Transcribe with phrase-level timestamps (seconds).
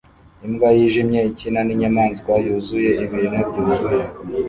[0.45, 4.05] Imbwa yijimye ikina ninyamaswa yuzuye ibintu byuzuye